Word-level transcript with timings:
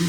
Я 0.00 0.06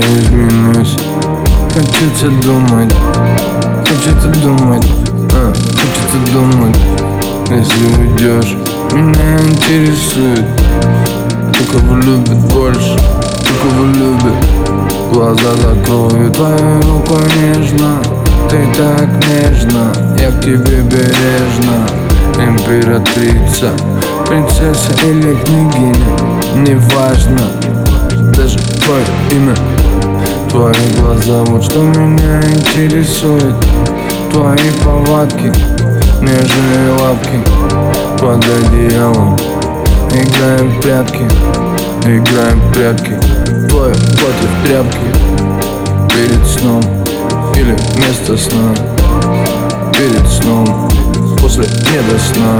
изменюсь. 0.00 0.96
Хочется 1.74 2.30
думать 2.42 2.94
Хочется 3.86 4.28
думать 4.40 4.86
а, 5.34 5.52
Хочется 5.52 6.18
думать. 6.32 6.78
Если 7.50 7.84
уйдешь 8.00 8.56
Меня 8.92 9.38
интересует 9.38 10.46
Кто 11.56 11.78
кого 11.78 11.96
любит 11.96 12.36
больше 12.52 12.98
Кто 13.40 13.54
кого 13.62 13.86
любит 13.86 14.34
Глаза 15.10 15.54
закрою 15.62 16.30
Твою 16.30 16.82
руку 16.82 17.14
нежно. 17.40 18.02
Ты 18.50 18.58
так 18.76 19.08
нежно 19.26 19.90
Я 20.20 20.30
к 20.32 20.40
тебе 20.42 20.82
бережно. 20.82 21.86
Императрица 22.38 23.70
Принцесса 24.26 24.92
или 25.02 25.34
княгиня 25.34 25.94
Неважно. 26.56 27.48
Даже 28.36 28.58
твое 28.58 29.06
имя. 29.30 29.54
Твои 30.50 30.74
глаза, 31.00 31.42
вот 31.44 31.64
что 31.64 31.80
меня 31.80 32.40
интересует. 32.42 33.54
Твои 34.30 34.70
повадки, 34.84 35.52
нежные 36.20 36.92
лапки 37.00 37.40
Под 38.20 38.44
одеялом 38.44 39.36
Играем 40.16 40.70
в 40.70 40.80
прятки, 40.80 41.28
играем 42.06 42.58
в 42.58 42.72
прятки. 42.72 43.18
Твое 43.68 43.92
платье 43.92 44.48
в 44.48 44.66
тряпке 44.66 45.08
Перед 46.08 46.46
сном. 46.46 46.82
Или 47.54 47.76
вместо 47.92 48.36
сна. 48.38 48.74
Перед 49.92 50.26
сном, 50.26 50.88
после 51.38 51.64
не 51.64 52.00
до 52.10 52.18
сна. 52.18 52.58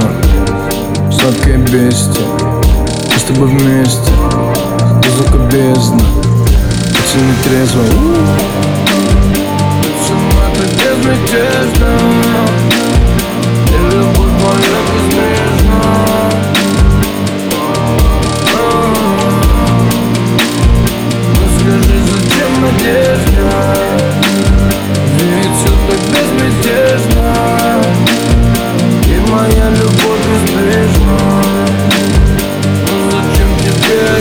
Сладкое 1.11 1.57
бестие, 1.57 2.27
мы 3.11 3.19
с 3.19 3.23
тобой 3.23 3.47
вместе. 3.47 4.11
Музыка 5.03 5.37
бездна 5.51 6.05
очень 7.17 7.33
трезво. 7.43 7.83
Сама 10.07 10.45
ты 10.53 10.63
безмятежна 10.75 11.56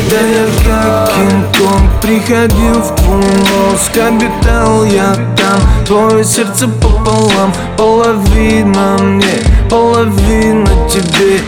тебе 0.07 0.19
одежда 0.19 1.09
как 1.09 1.11
Кинг-Конг 1.15 2.01
приходил 2.01 2.81
в 2.81 2.95
твой 2.97 3.23
мозг 3.23 3.97
Обитал 3.97 4.85
я 4.85 5.15
там, 5.37 5.61
твое 5.87 6.25
сердце 6.25 6.69
пополам 6.69 7.53
Половина 7.77 8.97
мне, 9.01 9.43
половина 9.71 10.69
тебе. 10.89 11.41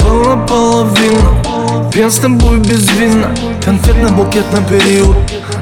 Была 0.00 0.36
половина, 0.36 1.90
пьян 1.92 2.10
с 2.10 2.18
тобой 2.18 2.58
без 2.58 2.88
вина. 2.92 3.28
Конфетно-букетный 3.64 4.62
период, 4.68 5.16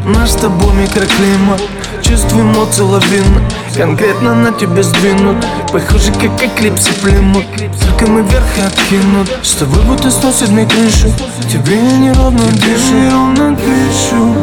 наш 0.04 0.30
с 0.30 0.34
тобой 0.34 0.74
микроклимат. 0.74 1.62
Чувств 2.02 2.34
эмоций 2.34 2.84
лавина 2.84 3.40
Конкретно 3.76 4.34
на 4.36 4.52
тебе 4.52 4.84
сдвинут. 4.84 5.44
Похоже, 5.72 6.12
как 6.12 6.40
эклипсы 6.40 6.92
племут 7.02 7.44
Только 7.80 8.06
мы 8.10 8.22
вверх 8.22 8.44
откинут. 8.64 9.28
С 9.42 9.54
тобой 9.54 9.82
будто 9.82 10.12
сносит 10.12 10.50
мне 10.50 10.64
крышу 10.64 11.08
Тебе 11.50 11.74
я 11.74 11.98
неровно 11.98 12.46
дышу. 12.52 12.94
Неровно 12.94 13.56
дышу. 13.56 14.34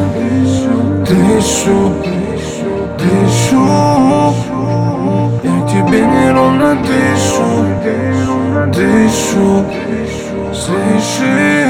Дышу. 1.07 1.93
Дышу. 2.99 4.35
Я 5.43 5.67
тебе 5.67 6.01
неровно 6.01 6.75
дышу. 6.75 7.65
Дышу. 8.73 9.65
Слышишь 10.53 11.60